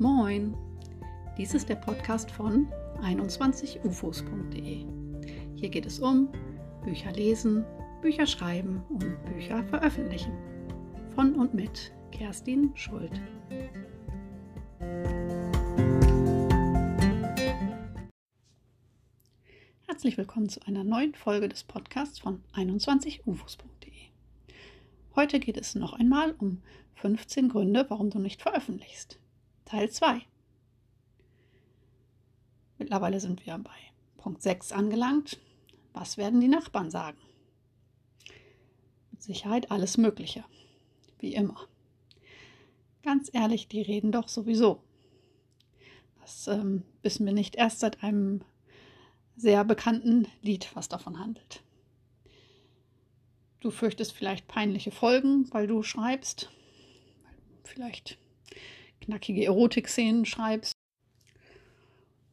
Moin! 0.00 0.56
Dies 1.36 1.54
ist 1.54 1.68
der 1.68 1.74
Podcast 1.74 2.30
von 2.30 2.68
21ufos.de. 3.02 4.86
Hier 5.56 5.68
geht 5.70 5.86
es 5.86 5.98
um 5.98 6.28
Bücher 6.84 7.10
lesen, 7.10 7.64
Bücher 8.00 8.28
schreiben 8.28 8.80
und 8.90 9.24
Bücher 9.24 9.64
veröffentlichen. 9.64 10.32
Von 11.16 11.34
und 11.34 11.52
mit 11.52 11.92
Kerstin 12.12 12.70
Schuld. 12.76 13.10
Herzlich 19.88 20.16
willkommen 20.16 20.48
zu 20.48 20.64
einer 20.64 20.84
neuen 20.84 21.16
Folge 21.16 21.48
des 21.48 21.64
Podcasts 21.64 22.20
von 22.20 22.44
21ufos.de. 22.54 23.92
Heute 25.16 25.40
geht 25.40 25.56
es 25.56 25.74
noch 25.74 25.92
einmal 25.92 26.36
um 26.38 26.62
15 26.94 27.48
Gründe, 27.48 27.84
warum 27.88 28.10
du 28.10 28.20
nicht 28.20 28.42
veröffentlichst. 28.42 29.18
Teil 29.68 29.90
2. 29.90 30.22
Mittlerweile 32.78 33.20
sind 33.20 33.44
wir 33.44 33.58
bei 33.58 33.76
Punkt 34.16 34.40
6 34.40 34.72
angelangt. 34.72 35.38
Was 35.92 36.16
werden 36.16 36.40
die 36.40 36.48
Nachbarn 36.48 36.90
sagen? 36.90 37.18
Mit 39.10 39.22
Sicherheit 39.22 39.70
alles 39.70 39.98
Mögliche. 39.98 40.42
Wie 41.18 41.34
immer. 41.34 41.68
Ganz 43.02 43.28
ehrlich, 43.34 43.68
die 43.68 43.82
reden 43.82 44.10
doch 44.10 44.28
sowieso. 44.28 44.82
Das 46.22 46.46
ähm, 46.46 46.82
wissen 47.02 47.26
wir 47.26 47.34
nicht 47.34 47.54
erst 47.54 47.80
seit 47.80 48.02
einem 48.02 48.40
sehr 49.36 49.66
bekannten 49.66 50.28
Lied, 50.40 50.70
was 50.72 50.88
davon 50.88 51.18
handelt. 51.18 51.62
Du 53.60 53.70
fürchtest 53.70 54.12
vielleicht 54.12 54.48
peinliche 54.48 54.92
Folgen, 54.92 55.46
weil 55.52 55.66
du 55.66 55.82
schreibst. 55.82 56.50
Vielleicht 57.64 58.18
knackige 59.08 59.46
Erotik-Szenen 59.46 60.26
schreibst 60.26 60.74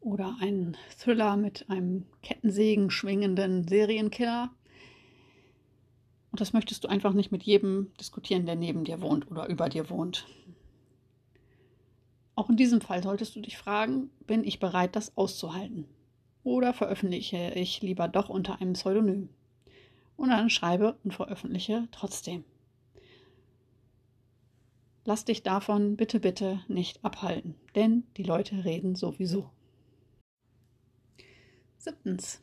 oder 0.01 0.35
einen 0.41 0.75
Thriller 0.99 1.37
mit 1.37 1.69
einem 1.69 2.05
Kettensägen 2.21 2.91
schwingenden 2.91 3.65
Serienkiller. 3.65 4.51
Und 6.31 6.41
das 6.41 6.51
möchtest 6.51 6.83
du 6.83 6.89
einfach 6.89 7.13
nicht 7.13 7.31
mit 7.31 7.43
jedem 7.43 7.93
diskutieren, 7.97 8.45
der 8.45 8.57
neben 8.57 8.83
dir 8.83 8.99
wohnt 8.99 9.31
oder 9.31 9.47
über 9.47 9.69
dir 9.69 9.89
wohnt. 9.89 10.27
Auch 12.35 12.49
in 12.49 12.57
diesem 12.57 12.81
Fall 12.81 13.01
solltest 13.01 13.37
du 13.37 13.39
dich 13.39 13.57
fragen, 13.57 14.09
bin 14.27 14.43
ich 14.43 14.59
bereit, 14.59 14.97
das 14.97 15.15
auszuhalten? 15.17 15.85
Oder 16.43 16.73
veröffentliche 16.73 17.53
ich 17.55 17.81
lieber 17.81 18.09
doch 18.09 18.27
unter 18.27 18.59
einem 18.59 18.73
Pseudonym? 18.73 19.29
Und 20.17 20.29
dann 20.29 20.49
schreibe 20.49 20.97
und 21.05 21.13
veröffentliche 21.13 21.87
trotzdem. 21.91 22.43
Lass 25.07 25.23
dich 25.23 25.43
davon 25.43 25.97
bitte, 25.97 26.19
bitte 26.19 26.61
nicht 26.67 27.05
abhalten, 27.05 27.53
denn 27.75 28.03
die 28.17 28.23
Leute 28.23 28.65
reden 28.65 28.95
sowieso. 28.95 29.51
Siebtens. 31.77 32.41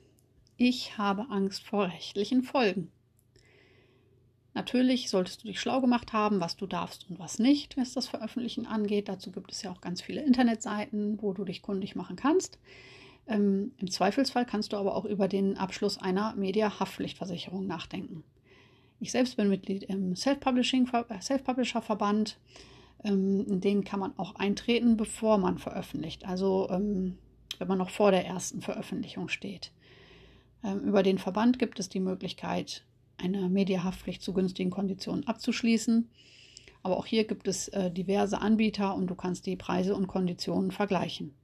Ich 0.56 0.96
habe 0.96 1.26
Angst 1.28 1.64
vor 1.64 1.86
rechtlichen 1.86 2.44
Folgen. 2.44 2.92
Natürlich 4.54 5.10
solltest 5.10 5.42
du 5.42 5.48
dich 5.48 5.60
schlau 5.60 5.80
gemacht 5.80 6.12
haben, 6.12 6.40
was 6.40 6.56
du 6.56 6.66
darfst 6.68 7.10
und 7.10 7.18
was 7.18 7.40
nicht, 7.40 7.76
was 7.76 7.94
das 7.94 8.06
Veröffentlichen 8.06 8.66
angeht. 8.66 9.08
Dazu 9.08 9.32
gibt 9.32 9.50
es 9.50 9.62
ja 9.62 9.72
auch 9.72 9.80
ganz 9.80 10.00
viele 10.00 10.22
Internetseiten, 10.22 11.20
wo 11.20 11.32
du 11.32 11.44
dich 11.44 11.62
kundig 11.62 11.96
machen 11.96 12.14
kannst. 12.14 12.60
Ähm, 13.26 13.72
Im 13.78 13.90
Zweifelsfall 13.90 14.46
kannst 14.46 14.72
du 14.72 14.76
aber 14.76 14.94
auch 14.94 15.04
über 15.04 15.26
den 15.26 15.56
Abschluss 15.56 15.98
einer 15.98 16.36
Media-Haftpflichtversicherung 16.36 17.66
nachdenken. 17.66 18.22
Ich 19.02 19.10
selbst 19.10 19.36
bin 19.36 19.48
Mitglied 19.48 19.82
im 19.82 20.12
äh, 20.12 20.14
Self-Publisher-Verband. 20.14 22.38
Ähm, 23.02 23.44
in 23.48 23.60
den 23.60 23.82
kann 23.82 23.98
man 23.98 24.16
auch 24.16 24.36
eintreten, 24.36 24.96
bevor 24.96 25.38
man 25.38 25.58
veröffentlicht. 25.58 26.24
Also 26.24 26.70
ähm, 26.70 27.18
wenn 27.58 27.66
man 27.66 27.78
noch 27.78 27.90
vor 27.90 28.12
der 28.12 28.24
ersten 28.24 28.62
Veröffentlichung 28.62 29.28
steht. 29.28 29.72
Ähm, 30.62 30.84
über 30.84 31.02
den 31.02 31.18
Verband 31.18 31.58
gibt 31.58 31.80
es 31.80 31.88
die 31.88 31.98
Möglichkeit, 31.98 32.84
eine 33.18 33.48
Mediahaftpflicht 33.48 34.22
zu 34.22 34.32
günstigen 34.32 34.70
Konditionen 34.70 35.26
abzuschließen. 35.26 36.08
Aber 36.84 36.96
auch 36.96 37.06
hier 37.06 37.26
gibt 37.26 37.48
es 37.48 37.66
äh, 37.68 37.90
diverse 37.90 38.40
Anbieter 38.40 38.94
und 38.94 39.08
du 39.08 39.16
kannst 39.16 39.46
die 39.46 39.56
Preise 39.56 39.96
und 39.96 40.06
Konditionen 40.06 40.70
vergleichen. 40.70 41.34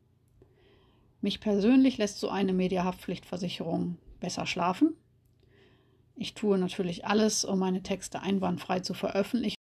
Mich 1.22 1.41
persönlich 1.41 1.98
lässt 1.98 2.20
so 2.20 2.28
eine 2.28 2.52
Mediahaftpflichtversicherung 2.52 3.98
besser 4.20 4.47
schlafen, 4.47 4.94
ich 6.18 6.34
tue 6.34 6.58
natürlich 6.58 7.06
alles, 7.06 7.44
um 7.44 7.58
meine 7.58 7.82
Texte 7.82 8.20
einwandfrei 8.20 8.80
zu 8.80 8.92
veröffentlichen 8.92 9.54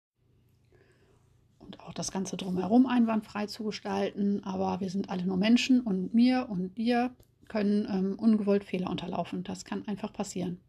und 1.58 1.80
auch 1.80 1.92
das 1.92 2.10
Ganze 2.10 2.36
drumherum 2.36 2.86
einwandfrei 2.86 3.46
zu 3.46 3.64
gestalten. 3.64 4.42
Aber 4.44 4.80
wir 4.80 4.90
sind 4.90 5.08
alle 5.10 5.24
nur 5.24 5.36
Menschen 5.36 5.80
und 5.80 6.14
mir 6.14 6.48
und 6.48 6.76
dir 6.76 7.14
können 7.46 7.86
ähm, 7.90 8.18
ungewollt 8.18 8.64
Fehler 8.64 8.90
unterlaufen. 8.90 9.44
Das 9.44 9.64
kann 9.64 9.86
einfach 9.86 10.12
passieren. 10.12 10.60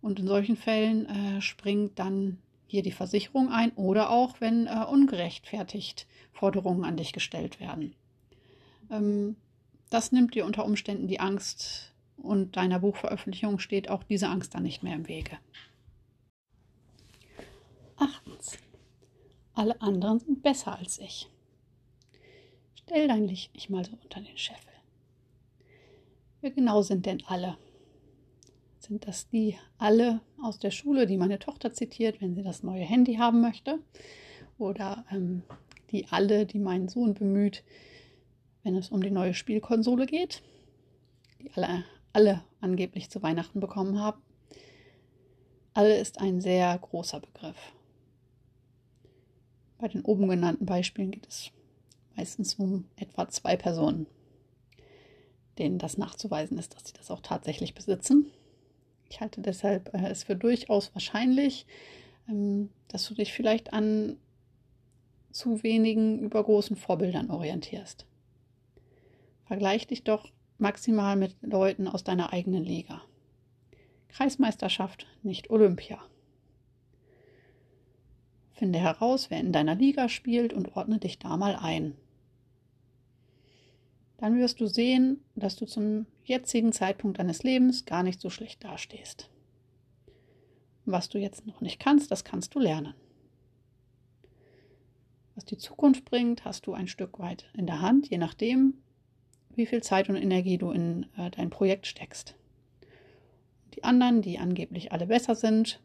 Und 0.00 0.20
in 0.20 0.26
solchen 0.26 0.56
Fällen 0.56 1.06
äh, 1.06 1.40
springt 1.40 1.98
dann 1.98 2.38
hier 2.66 2.82
die 2.82 2.92
Versicherung 2.92 3.50
ein 3.50 3.72
oder 3.72 4.10
auch, 4.10 4.40
wenn 4.40 4.66
äh, 4.66 4.84
ungerechtfertigt 4.88 6.06
Forderungen 6.32 6.84
an 6.84 6.96
dich 6.96 7.12
gestellt 7.12 7.60
werden. 7.60 7.94
Ähm, 8.90 9.36
das 9.90 10.12
nimmt 10.12 10.34
dir 10.34 10.46
unter 10.46 10.64
Umständen 10.64 11.08
die 11.08 11.20
Angst 11.20 11.94
und 12.16 12.56
deiner 12.56 12.80
Buchveröffentlichung 12.80 13.58
steht 13.58 13.90
auch 13.90 14.02
diese 14.02 14.28
Angst 14.28 14.54
dann 14.54 14.62
nicht 14.62 14.82
mehr 14.82 14.94
im 14.94 15.08
Wege. 15.08 15.38
Achtens. 17.96 18.58
Alle 19.54 19.80
anderen 19.80 20.18
sind 20.18 20.42
besser 20.42 20.76
als 20.76 20.98
ich. 20.98 21.28
Stell 22.74 23.08
dein 23.08 23.26
Licht 23.26 23.54
nicht 23.54 23.70
mal 23.70 23.84
so 23.84 23.92
unter 24.02 24.20
den 24.20 24.36
Scheffel. 24.36 24.72
Wer 26.40 26.50
genau 26.50 26.82
sind 26.82 27.06
denn 27.06 27.22
alle? 27.26 27.56
Sind 28.78 29.08
das 29.08 29.28
die 29.28 29.56
alle 29.78 30.20
aus 30.42 30.58
der 30.58 30.70
Schule, 30.70 31.06
die 31.06 31.16
meine 31.16 31.38
Tochter 31.38 31.72
zitiert, 31.72 32.20
wenn 32.20 32.34
sie 32.34 32.42
das 32.42 32.62
neue 32.62 32.84
Handy 32.84 33.16
haben 33.16 33.40
möchte? 33.40 33.80
Oder 34.58 35.04
ähm, 35.10 35.42
die 35.90 36.06
alle, 36.08 36.46
die 36.46 36.58
meinen 36.58 36.88
Sohn 36.88 37.14
bemüht, 37.14 37.64
wenn 38.62 38.76
es 38.76 38.90
um 38.90 39.02
die 39.02 39.10
neue 39.10 39.34
Spielkonsole 39.34 40.06
geht? 40.06 40.42
Die 41.40 41.50
alle 41.52 41.84
alle 42.16 42.42
angeblich 42.62 43.10
zu 43.10 43.22
Weihnachten 43.22 43.60
bekommen 43.60 44.00
haben. 44.00 44.22
Alle 45.74 45.98
ist 45.98 46.18
ein 46.18 46.40
sehr 46.40 46.78
großer 46.78 47.20
Begriff. 47.20 47.74
Bei 49.76 49.88
den 49.88 50.00
oben 50.00 50.26
genannten 50.26 50.64
Beispielen 50.64 51.10
geht 51.10 51.26
es 51.28 51.50
meistens 52.16 52.54
um 52.54 52.86
etwa 52.96 53.28
zwei 53.28 53.54
Personen, 53.58 54.06
denen 55.58 55.78
das 55.78 55.98
nachzuweisen 55.98 56.56
ist, 56.56 56.74
dass 56.74 56.86
sie 56.86 56.94
das 56.94 57.10
auch 57.10 57.20
tatsächlich 57.20 57.74
besitzen. 57.74 58.32
Ich 59.10 59.20
halte 59.20 59.42
deshalb 59.42 59.92
äh, 59.92 60.08
es 60.08 60.24
für 60.24 60.36
durchaus 60.36 60.94
wahrscheinlich, 60.94 61.66
ähm, 62.30 62.70
dass 62.88 63.06
du 63.06 63.12
dich 63.12 63.34
vielleicht 63.34 63.74
an 63.74 64.16
zu 65.32 65.62
wenigen 65.62 66.20
übergroßen 66.20 66.76
Vorbildern 66.76 67.30
orientierst. 67.30 68.06
Vergleich 69.44 69.86
dich 69.86 70.02
doch 70.02 70.30
maximal 70.58 71.16
mit 71.16 71.36
Leuten 71.42 71.88
aus 71.88 72.04
deiner 72.04 72.32
eigenen 72.32 72.64
Liga. 72.64 73.02
Kreismeisterschaft, 74.08 75.06
nicht 75.22 75.50
Olympia. 75.50 76.02
Finde 78.52 78.78
heraus, 78.78 79.30
wer 79.30 79.40
in 79.40 79.52
deiner 79.52 79.74
Liga 79.74 80.08
spielt 80.08 80.54
und 80.54 80.76
ordne 80.76 80.98
dich 80.98 81.18
da 81.18 81.36
mal 81.36 81.56
ein. 81.56 81.94
Dann 84.16 84.38
wirst 84.38 84.60
du 84.60 84.66
sehen, 84.66 85.22
dass 85.34 85.56
du 85.56 85.66
zum 85.66 86.06
jetzigen 86.24 86.72
Zeitpunkt 86.72 87.18
deines 87.18 87.42
Lebens 87.42 87.84
gar 87.84 88.02
nicht 88.02 88.20
so 88.20 88.30
schlecht 88.30 88.64
dastehst. 88.64 89.28
Was 90.86 91.10
du 91.10 91.18
jetzt 91.18 91.46
noch 91.46 91.60
nicht 91.60 91.78
kannst, 91.78 92.10
das 92.10 92.24
kannst 92.24 92.54
du 92.54 92.58
lernen. 92.58 92.94
Was 95.34 95.44
die 95.44 95.58
Zukunft 95.58 96.06
bringt, 96.06 96.46
hast 96.46 96.66
du 96.66 96.72
ein 96.72 96.88
Stück 96.88 97.18
weit 97.18 97.50
in 97.52 97.66
der 97.66 97.82
Hand, 97.82 98.08
je 98.08 98.16
nachdem, 98.16 98.82
wie 99.56 99.66
viel 99.66 99.82
Zeit 99.82 100.08
und 100.08 100.16
Energie 100.16 100.58
du 100.58 100.70
in 100.70 101.06
äh, 101.16 101.30
dein 101.30 101.50
Projekt 101.50 101.86
steckst. 101.86 102.34
Die 103.74 103.84
anderen, 103.84 104.22
die 104.22 104.38
angeblich 104.38 104.92
alle 104.92 105.06
besser 105.06 105.34
sind, 105.34 105.80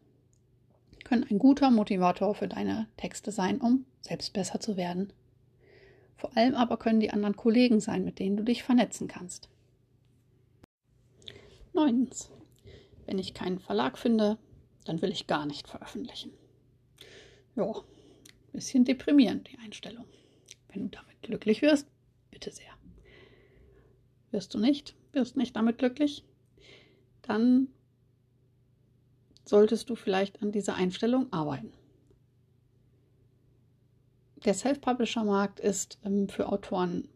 können 1.03 1.25
ein 1.29 1.39
guter 1.39 1.71
Motivator 1.71 2.35
für 2.35 2.47
deine 2.47 2.87
Texte 2.97 3.31
sein, 3.31 3.59
um 3.59 3.85
selbst 4.01 4.33
besser 4.33 4.59
zu 4.59 4.77
werden. 4.77 5.11
Vor 6.15 6.35
allem 6.37 6.55
aber 6.55 6.77
können 6.77 6.99
die 6.99 7.11
anderen 7.11 7.35
Kollegen 7.35 7.79
sein, 7.79 8.05
mit 8.05 8.19
denen 8.19 8.37
du 8.37 8.43
dich 8.43 8.63
vernetzen 8.63 9.07
kannst. 9.07 9.49
Neuntens. 11.73 12.29
Wenn 13.05 13.17
ich 13.17 13.33
keinen 13.33 13.59
Verlag 13.59 13.97
finde, 13.97 14.37
dann 14.85 15.01
will 15.01 15.11
ich 15.11 15.27
gar 15.27 15.45
nicht 15.45 15.67
veröffentlichen. 15.67 16.31
Ja, 17.55 17.73
bisschen 18.53 18.85
deprimierend 18.85 19.49
die 19.51 19.57
Einstellung. 19.59 20.05
Wenn 20.69 20.83
du 20.83 20.97
damit 20.97 21.21
glücklich 21.21 21.61
wirst, 21.61 21.87
bitte 22.29 22.51
sehr 22.51 22.71
wirst 24.31 24.53
du 24.53 24.59
nicht, 24.59 24.95
wirst 25.13 25.37
nicht 25.37 25.55
damit 25.55 25.77
glücklich, 25.77 26.23
dann 27.21 27.67
solltest 29.45 29.89
du 29.89 29.95
vielleicht 29.95 30.41
an 30.41 30.51
dieser 30.51 30.75
Einstellung 30.75 31.31
arbeiten. 31.31 31.73
der 34.45 34.53
Self-Publisher-Markt 34.53 35.59
ist 35.59 35.99
ähm, 36.03 36.27
für 36.27 36.49
Autoren 36.49 37.07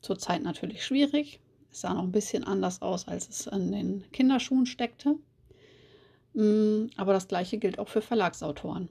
zurzeit 0.00 0.42
natürlich 0.42 0.84
schwierig. 0.84 1.40
Es 1.70 1.82
sah 1.82 1.94
noch 1.94 2.02
ein 2.02 2.12
bisschen 2.12 2.44
anders 2.44 2.82
aus, 2.82 3.08
als 3.08 3.28
es 3.28 3.48
an 3.48 3.72
den 3.72 4.04
Kinderschuhen 4.12 4.66
steckte. 4.66 5.16
Mm, 6.34 6.86
aber 6.96 7.12
das 7.12 7.28
gleiche 7.28 7.58
gilt 7.58 7.78
auch 7.78 7.88
für 7.88 8.02
Verlagsautoren. 8.02 8.88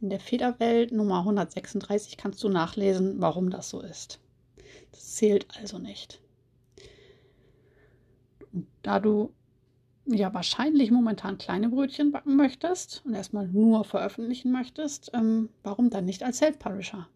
In 0.00 0.10
der 0.10 0.20
Federwelt 0.20 0.92
Nummer 0.92 1.20
136 1.20 2.16
kannst 2.16 2.42
du 2.42 2.48
nachlesen, 2.48 3.20
warum 3.20 3.50
das 3.50 3.68
so 3.68 3.80
ist. 3.80 4.20
Das 4.92 5.14
zählt 5.16 5.46
also 5.60 5.78
nicht. 5.78 6.20
Da 8.82 9.00
du 9.00 9.32
ja 10.06 10.32
wahrscheinlich 10.32 10.90
momentan 10.90 11.38
kleine 11.38 11.68
Brötchen 11.68 12.12
backen 12.12 12.36
möchtest 12.36 13.02
und 13.04 13.14
erstmal 13.14 13.46
nur 13.48 13.84
veröffentlichen 13.84 14.50
möchtest, 14.50 15.10
ähm, 15.12 15.50
warum 15.62 15.90
dann 15.90 16.06
nicht 16.06 16.22
als 16.22 16.38
Self-Publisher? 16.38 17.08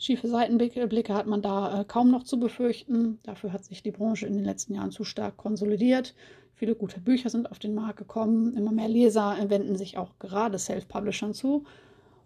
Schiefe 0.00 0.28
Seitenblicke 0.28 1.14
hat 1.14 1.26
man 1.26 1.42
da 1.42 1.80
äh, 1.80 1.84
kaum 1.84 2.12
noch 2.12 2.22
zu 2.22 2.38
befürchten. 2.38 3.18
Dafür 3.24 3.52
hat 3.52 3.64
sich 3.64 3.82
die 3.82 3.90
Branche 3.90 4.26
in 4.26 4.34
den 4.34 4.44
letzten 4.44 4.74
Jahren 4.74 4.92
zu 4.92 5.02
stark 5.02 5.36
konsolidiert. 5.36 6.14
Viele 6.54 6.76
gute 6.76 7.00
Bücher 7.00 7.30
sind 7.30 7.50
auf 7.50 7.58
den 7.58 7.74
Markt 7.74 7.98
gekommen. 7.98 8.56
Immer 8.56 8.70
mehr 8.70 8.88
Leser 8.88 9.36
wenden 9.48 9.76
sich 9.76 9.98
auch 9.98 10.18
gerade 10.20 10.58
Self-Publishern 10.58 11.34
zu. 11.34 11.64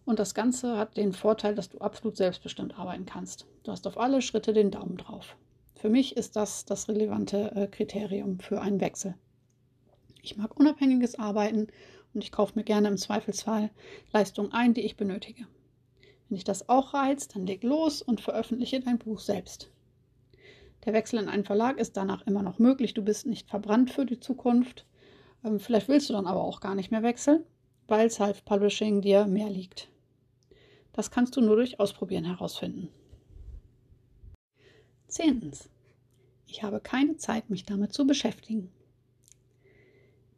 Und 0.04 0.18
das 0.18 0.34
Ganze 0.34 0.76
hat 0.76 0.96
den 0.96 1.12
Vorteil, 1.12 1.54
dass 1.54 1.68
du 1.68 1.78
absolut 1.78 2.16
selbstbestimmt 2.16 2.78
arbeiten 2.78 3.06
kannst. 3.06 3.46
Du 3.62 3.70
hast 3.70 3.86
auf 3.86 3.98
alle 3.98 4.20
Schritte 4.20 4.52
den 4.52 4.70
Daumen 4.70 4.96
drauf. 4.96 5.36
Für 5.76 5.88
mich 5.88 6.16
ist 6.16 6.36
das 6.36 6.64
das 6.64 6.88
relevante 6.88 7.52
äh, 7.54 7.66
Kriterium 7.66 8.40
für 8.40 8.60
einen 8.60 8.80
Wechsel. 8.80 9.14
Ich 10.22 10.36
mag 10.36 10.58
unabhängiges 10.58 11.18
Arbeiten 11.18 11.68
und 12.14 12.22
ich 12.22 12.32
kaufe 12.32 12.52
mir 12.56 12.64
gerne 12.64 12.88
im 12.88 12.96
Zweifelsfall 12.96 13.70
Leistungen 14.12 14.52
ein, 14.52 14.74
die 14.74 14.82
ich 14.82 14.96
benötige. 14.96 15.46
Wenn 16.28 16.36
dich 16.36 16.44
das 16.44 16.68
auch 16.68 16.94
reizt, 16.94 17.34
dann 17.34 17.46
leg 17.46 17.62
los 17.62 18.02
und 18.02 18.20
veröffentliche 18.20 18.80
dein 18.80 18.98
Buch 18.98 19.20
selbst. 19.20 19.70
Der 20.84 20.92
Wechsel 20.92 21.20
in 21.20 21.28
einen 21.28 21.44
Verlag 21.44 21.78
ist 21.78 21.96
danach 21.96 22.26
immer 22.26 22.42
noch 22.42 22.58
möglich. 22.58 22.94
Du 22.94 23.02
bist 23.02 23.26
nicht 23.26 23.48
verbrannt 23.48 23.90
für 23.90 24.06
die 24.06 24.18
Zukunft. 24.18 24.86
Ähm, 25.44 25.60
vielleicht 25.60 25.88
willst 25.88 26.08
du 26.08 26.12
dann 26.12 26.26
aber 26.26 26.42
auch 26.42 26.60
gar 26.60 26.74
nicht 26.74 26.90
mehr 26.90 27.02
wechseln, 27.02 27.44
weil 27.86 28.10
Self-Publishing 28.10 29.00
dir 29.00 29.26
mehr 29.26 29.48
liegt. 29.48 29.91
Das 30.92 31.10
kannst 31.10 31.36
du 31.36 31.40
nur 31.40 31.56
durch 31.56 31.80
Ausprobieren 31.80 32.24
herausfinden. 32.24 32.88
Zehntens. 35.08 35.68
Ich 36.46 36.62
habe 36.62 36.80
keine 36.80 37.16
Zeit, 37.16 37.48
mich 37.50 37.64
damit 37.64 37.92
zu 37.92 38.06
beschäftigen. 38.06 38.70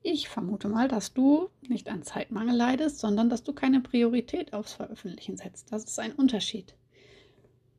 Ich 0.03 0.29
vermute 0.29 0.69
mal, 0.69 0.87
dass 0.87 1.15
du 1.15 1.49
nicht 1.67 1.89
an 1.89 2.03
Zeitmangel 2.03 2.55
leidest, 2.55 2.99
sondern 2.99 3.31
dass 3.31 3.43
du 3.43 3.53
keine 3.53 3.81
Priorität 3.81 4.53
aufs 4.53 4.75
Veröffentlichen 4.75 5.37
setzt. 5.37 5.73
Das 5.73 5.85
ist 5.85 5.99
ein 5.99 6.13
Unterschied. 6.13 6.75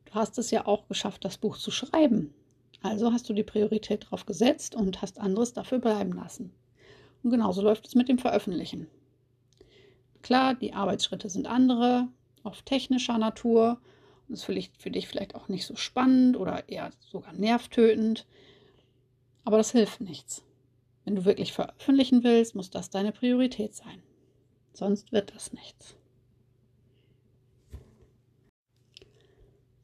Du 0.06 0.14
hast 0.14 0.36
es 0.38 0.50
ja 0.50 0.66
auch 0.66 0.88
geschafft, 0.88 1.24
das 1.24 1.38
Buch 1.38 1.56
zu 1.56 1.70
schreiben. 1.70 2.34
Also 2.82 3.12
hast 3.12 3.28
du 3.28 3.32
die 3.32 3.42
Priorität 3.42 4.04
darauf 4.04 4.26
gesetzt 4.26 4.74
und 4.74 5.02
hast 5.02 5.18
anderes 5.18 5.52
dafür 5.52 5.78
bleiben 5.78 6.12
lassen. 6.12 6.52
Und 7.22 7.30
genauso 7.30 7.62
läuft 7.62 7.86
es 7.86 7.94
mit 7.94 8.08
dem 8.08 8.18
Veröffentlichen. 8.18 8.88
Klar, 10.22 10.54
die 10.54 10.74
Arbeitsschritte 10.74 11.28
sind 11.28 11.46
andere, 11.46 12.08
oft 12.46 12.66
technischer 12.66 13.18
Natur. 13.18 13.80
Und 14.28 14.34
ist 14.34 14.44
für 14.44 14.90
dich 14.90 15.06
vielleicht 15.06 15.34
auch 15.34 15.48
nicht 15.48 15.66
so 15.66 15.76
spannend 15.76 16.36
oder 16.36 16.68
eher 16.68 16.90
sogar 17.00 17.32
nervtötend. 17.32 18.26
Aber 19.44 19.56
das 19.58 19.70
hilft 19.70 20.00
nichts. 20.00 20.42
Wenn 21.04 21.14
du 21.14 21.24
wirklich 21.24 21.52
veröffentlichen 21.52 22.24
willst, 22.24 22.56
muss 22.56 22.70
das 22.70 22.90
deine 22.90 23.12
Priorität 23.12 23.74
sein. 23.74 24.02
Sonst 24.72 25.12
wird 25.12 25.32
das 25.34 25.52
nichts. 25.52 25.94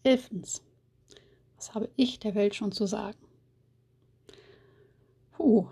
Elftens. 0.02 0.62
Was 1.56 1.74
habe 1.74 1.88
ich 1.94 2.18
der 2.18 2.34
Welt 2.34 2.56
schon 2.56 2.72
zu 2.72 2.86
sagen? 2.86 3.18
Puh, 5.30 5.68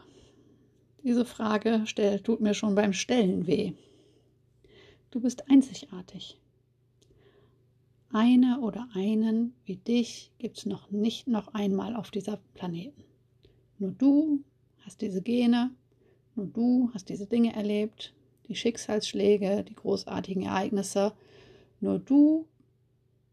diese 1.03 1.25
Frage 1.25 1.85
tut 2.23 2.41
mir 2.41 2.55
schon 2.55 2.77
beim 2.77 2.93
Stellen 2.93 3.49
weh. 3.49 3.73
Du 5.11 5.21
bist 5.21 5.51
einzigartig. 5.51 6.39
Eine 8.13 8.61
oder 8.61 8.89
einen 8.93 9.55
wie 9.65 9.77
dich 9.77 10.33
gibt 10.39 10.59
es 10.59 10.67
noch 10.67 10.91
nicht 10.91 11.29
noch 11.29 11.55
einmal 11.55 11.95
auf 11.95 12.11
dieser 12.11 12.39
Planeten. 12.55 13.05
Nur 13.79 13.93
du 13.93 14.43
hast 14.81 15.01
diese 15.01 15.23
Gene, 15.23 15.71
nur 16.35 16.47
du 16.47 16.91
hast 16.93 17.09
diese 17.09 17.27
Dinge 17.27 17.55
erlebt, 17.55 18.13
die 18.49 18.57
Schicksalsschläge, 18.57 19.63
die 19.63 19.77
großartigen 19.77 20.43
Ereignisse. 20.43 21.13
Nur 21.81 22.01
du 22.01 22.49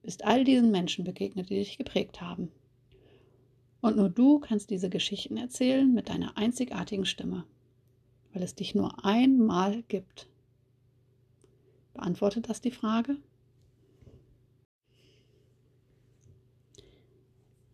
bist 0.04 0.24
all 0.24 0.44
diesen 0.44 0.70
Menschen 0.70 1.04
begegnet, 1.04 1.50
die 1.50 1.56
dich 1.56 1.80
geprägt 1.80 2.22
haben. 2.22 2.52
Und 3.82 3.98
nur 3.98 4.10
du 4.10 4.40
kannst 4.40 4.70
diese 4.70 4.90
Geschichten 4.90 5.38
erzählen 5.38 5.92
mit 5.92 6.10
deiner 6.10 6.38
einzigartigen 6.38 7.06
Stimme, 7.06 7.46
weil 8.32 8.44
es 8.44 8.54
dich 8.54 8.76
nur 8.76 9.04
einmal 9.04 9.82
gibt. 9.88 10.28
Beantwortet 11.96 12.48
das 12.48 12.62
die 12.62 12.72
Frage? 12.72 13.18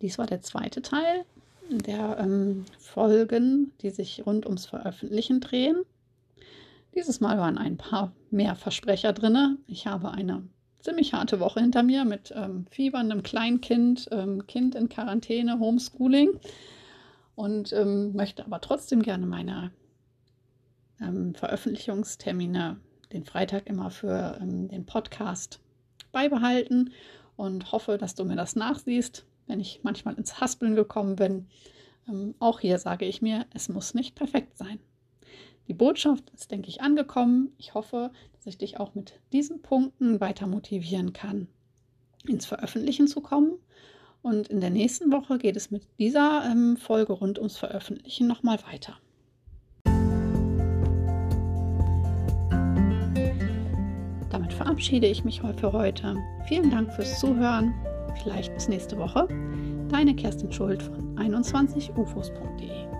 Dies 0.03 0.17
war 0.17 0.25
der 0.25 0.41
zweite 0.41 0.81
Teil 0.81 1.23
der 1.69 2.17
ähm, 2.19 2.65
Folgen, 2.77 3.71
die 3.81 3.89
sich 3.89 4.25
rund 4.25 4.45
ums 4.45 4.65
Veröffentlichen 4.65 5.39
drehen. 5.39 5.77
Dieses 6.93 7.21
Mal 7.21 7.37
waren 7.37 7.57
ein 7.57 7.77
paar 7.77 8.11
mehr 8.29 8.55
Versprecher 8.55 9.13
drin. 9.13 9.59
Ich 9.65 9.87
habe 9.87 10.11
eine 10.11 10.43
ziemlich 10.79 11.13
harte 11.13 11.39
Woche 11.39 11.61
hinter 11.61 11.83
mir 11.83 12.03
mit 12.03 12.33
ähm, 12.35 12.65
fieberndem 12.69 13.23
Kleinkind, 13.23 14.09
ähm, 14.11 14.45
Kind 14.45 14.75
in 14.75 14.89
Quarantäne, 14.89 15.57
Homeschooling 15.59 16.37
und 17.35 17.71
ähm, 17.71 18.11
möchte 18.13 18.45
aber 18.45 18.59
trotzdem 18.59 19.01
gerne 19.03 19.25
meine 19.25 19.71
ähm, 20.99 21.33
Veröffentlichungstermine 21.33 22.75
den 23.13 23.23
Freitag 23.23 23.67
immer 23.67 23.89
für 23.89 24.37
ähm, 24.41 24.67
den 24.67 24.85
Podcast 24.85 25.61
beibehalten 26.11 26.91
und 27.37 27.71
hoffe, 27.71 27.97
dass 27.97 28.15
du 28.15 28.25
mir 28.25 28.35
das 28.35 28.57
nachsiehst 28.57 29.25
wenn 29.47 29.59
ich 29.59 29.81
manchmal 29.83 30.15
ins 30.15 30.39
Haspeln 30.39 30.75
gekommen 30.75 31.15
bin. 31.15 31.47
Ähm, 32.07 32.35
auch 32.39 32.59
hier 32.59 32.79
sage 32.79 33.05
ich 33.05 33.21
mir, 33.21 33.45
es 33.53 33.69
muss 33.69 33.93
nicht 33.93 34.15
perfekt 34.15 34.57
sein. 34.57 34.79
Die 35.67 35.73
Botschaft 35.73 36.29
ist, 36.31 36.51
denke 36.51 36.69
ich, 36.69 36.81
angekommen. 36.81 37.53
Ich 37.57 37.73
hoffe, 37.73 38.11
dass 38.33 38.45
ich 38.45 38.57
dich 38.57 38.79
auch 38.79 38.95
mit 38.95 39.19
diesen 39.31 39.61
Punkten 39.61 40.19
weiter 40.19 40.45
motivieren 40.45 41.13
kann, 41.13 41.47
ins 42.27 42.45
Veröffentlichen 42.45 43.07
zu 43.07 43.21
kommen. 43.21 43.53
Und 44.21 44.47
in 44.47 44.61
der 44.61 44.69
nächsten 44.69 45.11
Woche 45.11 45.37
geht 45.37 45.55
es 45.55 45.71
mit 45.71 45.87
dieser 45.99 46.45
ähm, 46.49 46.77
Folge 46.77 47.13
rund 47.13 47.39
ums 47.39 47.57
Veröffentlichen 47.57 48.27
nochmal 48.27 48.59
weiter. 48.71 48.97
Damit 54.29 54.53
verabschiede 54.53 55.07
ich 55.07 55.23
mich 55.23 55.41
für 55.41 55.73
heute. 55.73 56.17
Vielen 56.47 56.71
Dank 56.71 56.91
fürs 56.93 57.19
Zuhören 57.19 57.73
vielleicht 58.21 58.53
bis 58.53 58.67
nächste 58.67 58.97
Woche. 58.97 59.27
Deine 59.89 60.15
Kerstin 60.15 60.51
Schuld 60.51 60.83
von 60.83 61.15
21ufos.de 61.17 62.92